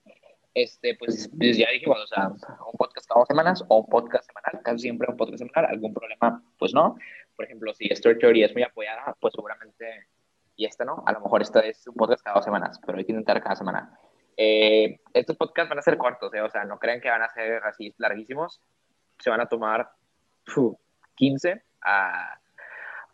Este, 0.57 0.95
pues, 0.95 1.31
pues 1.37 1.59
ya 1.59 1.69
dijimos, 1.71 2.03
o 2.03 2.07
sea, 2.07 2.29
un 2.29 2.79
podcast 2.79 3.07
cada 3.07 3.21
dos 3.21 3.29
semanas 3.29 3.63
o 3.69 3.81
un 3.81 3.87
podcast 3.91 4.25
semanal, 4.27 4.63
casi 4.65 4.79
siempre 4.79 5.07
un 5.07 5.15
podcast 5.15 5.37
semanal, 5.37 5.71
algún 5.71 5.93
problema, 5.93 6.43
pues 6.59 6.73
no. 6.73 6.97
Por 7.37 7.45
ejemplo, 7.45 7.75
si 7.75 7.93
Story 7.93 8.19
Theory 8.19 8.43
es 8.43 8.55
muy 8.55 8.63
apoyada, 8.63 9.15
pues 9.21 9.35
seguramente, 9.35 10.07
y 10.57 10.65
esta 10.65 10.87
no, 10.87 11.05
a 11.07 11.13
lo 11.13 11.21
mejor 11.21 11.43
esta 11.43 11.61
es 11.61 11.87
un 11.87 11.95
podcast 11.95 12.25
cada 12.25 12.37
dos 12.37 12.47
semanas, 12.47 12.81
pero 12.87 12.97
hay 12.97 13.05
que 13.05 13.13
intentar 13.13 13.43
cada 13.43 13.55
semana. 13.55 14.01
Eh, 14.35 14.99
estos 15.13 15.37
podcasts 15.37 15.69
van 15.69 15.79
a 15.79 15.83
ser 15.83 15.99
cortos, 15.99 16.33
eh, 16.33 16.41
o 16.41 16.49
sea, 16.49 16.65
no 16.65 16.79
crean 16.79 17.03
que 17.03 17.11
van 17.11 17.21
a 17.21 17.31
ser 17.35 17.63
así 17.63 17.95
larguísimos, 17.99 18.63
se 19.19 19.29
van 19.29 19.43
a 19.43 19.49
tomar 19.51 19.91
fu, 20.47 20.75
15 21.17 21.65
a, 21.83 22.41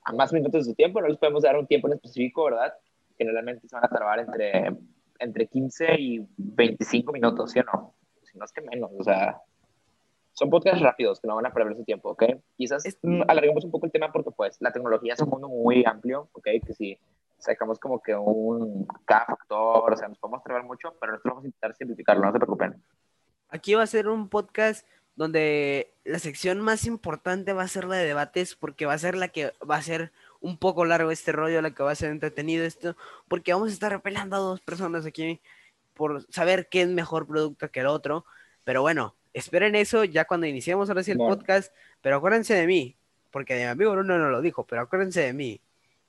a 0.05 0.13
más 0.13 0.33
minutos 0.33 0.65
de 0.65 0.71
su 0.71 0.77
tiempo, 0.77 1.01
no 1.01 1.09
les 1.09 1.19
podemos 1.19 1.43
dar 1.43 1.57
un 1.57 1.67
tiempo 1.67 1.89
en 1.89 1.95
específico, 1.95 2.45
¿verdad? 2.45 2.73
Generalmente 3.19 3.67
se 3.67 3.75
van 3.75 3.85
a 3.85 3.89
trabar 3.89 4.21
entre, 4.21 4.77
entre 5.23 5.47
15 5.47 5.95
y 5.99 6.27
25 6.37 7.13
minutos, 7.13 7.53
¿sí 7.53 7.61
o 7.61 7.65
no? 7.65 7.95
Si 8.23 8.37
no 8.39 8.45
es 8.45 8.53
que 8.53 8.61
menos, 8.61 8.91
o 8.99 9.05
sea, 9.05 9.41
son 10.33 10.51
podcasts 10.51 10.81
rápidos 10.81 11.21
que 11.21 11.29
no 11.29 11.37
van 11.37 11.47
a 11.47 11.53
perder 11.53 11.77
su 11.77 11.85
tiempo, 11.85 12.11
¿ok? 12.11 12.25
Quizás 12.57 12.85
Es- 12.87 12.99
mm, 13.03 13.23
alarguemos 13.29 13.65
un 13.65 13.71
poco 13.71 13.87
el 13.87 13.93
tema 13.93 14.11
porque, 14.11 14.31
pues, 14.31 14.57
la 14.61 14.73
tecnología 14.73 15.15
es 15.15 15.21
un 15.21 15.29
mundo 15.29 15.49
muy 15.49 15.85
amplio, 15.85 16.29
¿ok? 16.33 16.49
Que 16.67 16.75
si 16.75 16.99
sacamos 17.39 17.79
como 17.79 18.01
que 18.01 18.15
un 18.15 18.87
cada 19.05 19.27
factor, 19.27 19.93
o 19.93 19.97
sea, 19.97 20.09
nos 20.09 20.19
podemos 20.19 20.43
trabar 20.43 20.65
mucho, 20.65 20.95
pero 21.01 21.13
nosotros 21.13 21.31
vamos 21.33 21.45
a 21.45 21.49
intentar 21.49 21.75
simplificarlo, 21.75 22.25
no 22.25 22.33
se 22.33 22.39
preocupen. 22.39 22.83
Aquí 23.49 23.75
va 23.75 23.83
a 23.83 23.87
ser 23.87 24.09
un 24.09 24.29
podcast 24.29 24.87
donde 25.17 25.93
la 26.05 26.19
sección 26.19 26.61
más 26.61 26.87
importante 26.87 27.53
va 27.53 27.63
a 27.65 27.69
ser 27.69 27.85
la 27.85 27.97
de 27.97 28.07
debates, 28.07 28.55
porque 28.57 28.87
va 28.87 28.95
a 28.95 28.99
ser 28.99 29.15
la 29.15 29.29
que 29.29 29.53
va 29.69 29.77
a 29.77 29.83
ser 29.83 30.13
un 30.43 30.59
poco 30.59 30.85
largo 30.85 31.11
este 31.11 31.33
rollo, 31.33 31.63
la 31.63 31.71
que 31.71 31.83
va 31.83 31.93
a 31.93 31.95
ser 31.95 32.11
entretenido 32.11 32.65
esto, 32.65 32.97
porque 33.29 33.53
vamos 33.55 33.71
a 33.71 33.73
estar 33.73 33.91
repelando 33.91 34.37
a 34.37 34.41
dos 34.41 34.61
personas 34.61 35.07
aquí 35.07 35.41
por 35.95 36.27
saber 36.31 36.69
qué 36.69 36.83
es 36.83 36.89
mejor 36.89 37.27
producto 37.27 37.71
que 37.71 37.81
el 37.81 37.87
otro. 37.87 38.27
Pero 38.65 38.83
bueno, 38.83 39.15
esperen 39.33 39.75
eso 39.75 40.05
ya 40.05 40.27
cuando 40.27 40.47
iniciemos 40.47 40.91
ahora 40.91 41.03
sí 41.03 41.13
el 41.13 41.19
Bueno. 41.19 41.37
podcast, 41.37 41.75
pero 42.03 42.17
acuérdense 42.17 42.55
de 42.55 42.67
mí, 42.67 42.97
porque 43.31 43.55
mi 43.57 43.63
amigo 43.63 43.93
Bruno 43.93 44.19
no 44.19 44.29
lo 44.29 44.43
dijo, 44.43 44.67
pero 44.67 44.83
acuérdense 44.83 45.21
de 45.21 45.33
mí. 45.33 45.61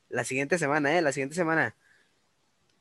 La 0.09 0.23
siguiente 0.25 0.57
semana, 0.57 0.97
¿eh? 0.97 1.01
La 1.01 1.11
siguiente 1.11 1.35
semana. 1.35 1.75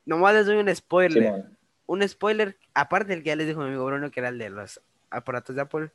Nomás 0.05 0.33
les 0.35 0.45
doy 0.45 0.57
un 0.57 0.75
spoiler 0.75 1.45
un 1.85 2.07
spoiler, 2.07 2.57
aparte 2.73 3.09
del 3.09 3.23
que 3.23 3.29
ya 3.29 3.35
les 3.35 3.47
dijo 3.47 3.59
mi 3.59 3.67
amigo 3.67 3.85
Bruno, 3.85 4.09
que 4.09 4.19
era 4.19 4.29
el 4.29 4.37
de 4.37 4.49
los 4.49 4.81
aparatos 5.09 5.55
de 5.55 5.61
Apple. 5.61 5.91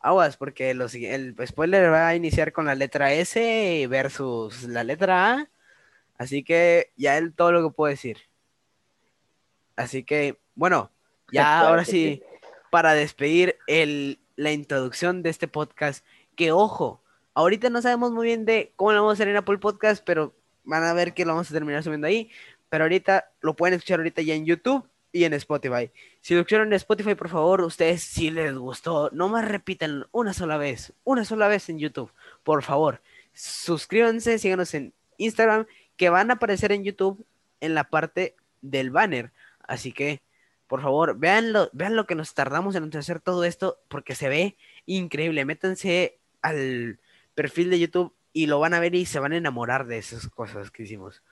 Aguas, 0.00 0.36
porque 0.36 0.72
los, 0.74 0.94
el 0.94 1.36
spoiler 1.46 1.92
va 1.92 2.08
a 2.08 2.14
iniciar 2.14 2.52
con 2.52 2.64
la 2.64 2.74
letra 2.74 3.12
S 3.12 3.86
versus 3.88 4.64
la 4.64 4.82
letra 4.82 5.32
A. 5.32 5.48
Así 6.16 6.42
que 6.42 6.90
ya 6.96 7.18
es 7.18 7.34
todo 7.34 7.52
lo 7.52 7.62
que 7.62 7.74
puedo 7.74 7.90
decir. 7.90 8.18
Así 9.76 10.04
que, 10.04 10.38
bueno, 10.54 10.90
ya 11.32 11.60
ahora 11.60 11.84
sí, 11.84 12.22
para 12.70 12.94
despedir 12.94 13.56
el, 13.66 14.18
la 14.36 14.52
introducción 14.52 15.22
de 15.22 15.30
este 15.30 15.48
podcast, 15.48 16.04
que 16.34 16.52
ojo, 16.52 17.02
ahorita 17.34 17.68
no 17.70 17.82
sabemos 17.82 18.10
muy 18.12 18.26
bien 18.26 18.44
de 18.44 18.72
cómo 18.76 18.92
lo 18.92 18.98
vamos 18.98 19.12
a 19.12 19.14
hacer 19.14 19.28
en 19.28 19.36
Apple 19.36 19.58
Podcast, 19.58 20.02
pero 20.04 20.34
van 20.64 20.84
a 20.84 20.94
ver 20.94 21.14
que 21.14 21.24
lo 21.24 21.32
vamos 21.32 21.50
a 21.50 21.54
terminar 21.54 21.82
subiendo 21.82 22.06
ahí. 22.06 22.30
Pero 22.70 22.84
ahorita 22.84 23.30
lo 23.40 23.54
pueden 23.54 23.74
escuchar 23.74 23.98
ahorita 23.98 24.22
ya 24.22 24.34
en 24.34 24.46
YouTube 24.46 24.89
y 25.12 25.24
en 25.24 25.32
Spotify. 25.34 25.90
Si 26.20 26.34
lo 26.34 26.40
escucharon 26.40 26.68
en 26.68 26.74
Spotify, 26.74 27.14
por 27.14 27.28
favor, 27.28 27.62
ustedes 27.62 28.02
si 28.02 28.30
les 28.30 28.54
gustó, 28.54 29.10
no 29.12 29.28
más 29.28 29.46
repiten 29.46 30.04
una 30.12 30.32
sola 30.32 30.56
vez, 30.56 30.92
una 31.04 31.24
sola 31.24 31.48
vez 31.48 31.68
en 31.68 31.78
YouTube, 31.78 32.12
por 32.44 32.62
favor. 32.62 33.02
Suscríbanse, 33.32 34.38
síganos 34.38 34.74
en 34.74 34.92
Instagram, 35.16 35.66
que 35.96 36.10
van 36.10 36.30
a 36.30 36.34
aparecer 36.34 36.72
en 36.72 36.84
YouTube 36.84 37.24
en 37.60 37.74
la 37.74 37.84
parte 37.84 38.36
del 38.62 38.90
banner. 38.90 39.32
Así 39.66 39.92
que, 39.92 40.22
por 40.66 40.82
favor, 40.82 41.18
vean 41.18 41.52
lo, 41.52 41.70
vean 41.72 41.96
lo 41.96 42.06
que 42.06 42.14
nos 42.14 42.34
tardamos 42.34 42.74
en 42.74 42.96
hacer 42.96 43.20
todo 43.20 43.44
esto, 43.44 43.78
porque 43.88 44.14
se 44.14 44.28
ve 44.28 44.56
increíble. 44.86 45.44
Métanse 45.44 46.18
al 46.42 46.98
perfil 47.34 47.70
de 47.70 47.80
YouTube 47.80 48.14
y 48.32 48.46
lo 48.46 48.60
van 48.60 48.74
a 48.74 48.80
ver 48.80 48.94
y 48.94 49.06
se 49.06 49.18
van 49.18 49.32
a 49.32 49.36
enamorar 49.36 49.86
de 49.86 49.98
esas 49.98 50.28
cosas 50.28 50.70
que 50.70 50.84
hicimos. 50.84 51.22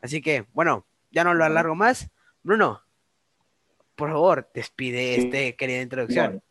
Así 0.00 0.22
que, 0.22 0.46
bueno, 0.52 0.86
ya 1.10 1.24
no 1.24 1.34
lo 1.34 1.44
alargo 1.44 1.74
más. 1.74 2.10
Bruno, 2.42 2.82
por 3.96 4.10
favor, 4.10 4.48
despide 4.54 5.14
Sí. 5.14 5.20
este 5.24 5.56
querida 5.56 5.82
introducción. 5.82 6.26
Simón. 6.26 6.42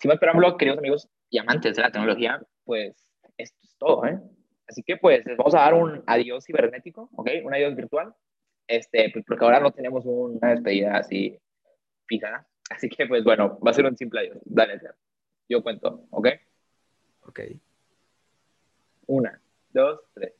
Sin 0.00 0.08
más 0.08 0.18
preámbulo, 0.18 0.56
queridos 0.56 0.78
amigos 0.78 1.08
y 1.30 1.38
amantes 1.38 1.76
de 1.76 1.82
la 1.82 1.90
tecnología, 1.90 2.40
pues 2.64 2.94
esto 3.36 3.58
es 3.62 3.76
todo, 3.76 4.06
¿eh? 4.06 4.20
Así 4.66 4.82
que 4.82 4.96
pues 4.96 5.24
les 5.26 5.36
vamos 5.36 5.54
a 5.54 5.60
dar 5.60 5.74
un 5.74 6.02
adiós 6.06 6.44
cibernético, 6.44 7.10
¿ok? 7.16 7.30
Un 7.44 7.54
adiós 7.54 7.74
virtual, 7.74 8.14
este, 8.66 9.10
pues, 9.12 9.24
porque 9.26 9.44
ahora 9.44 9.60
no 9.60 9.72
tenemos 9.72 10.04
una 10.06 10.50
despedida 10.50 10.96
así 10.96 11.38
fija. 12.06 12.46
Así 12.70 12.88
que 12.88 13.06
pues 13.06 13.24
bueno, 13.24 13.58
va 13.60 13.70
a 13.70 13.74
ser 13.74 13.84
un 13.84 13.96
simple 13.96 14.20
adiós. 14.20 14.38
Dale, 14.44 14.80
yo 15.48 15.62
cuento, 15.62 16.06
¿ok? 16.10 16.28
Ok. 17.26 17.40
Una, 19.06 19.40
dos, 19.70 20.00
tres. 20.14 20.32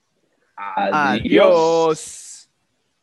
Adiós. 0.56 2.33